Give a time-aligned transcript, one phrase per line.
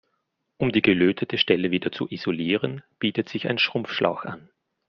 [0.57, 4.49] Um die gelötete Stelle wieder zu isolieren, bietet sich ein Schrumpfschlauch an.